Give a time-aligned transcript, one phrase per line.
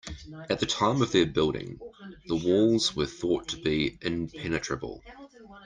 [0.49, 1.79] At the time of their building,
[2.25, 5.03] the walls were thought to be impenetrable.